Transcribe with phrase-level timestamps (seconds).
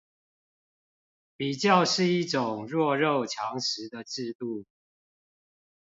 [1.37, 4.65] 比較是一種弱肉強食的制度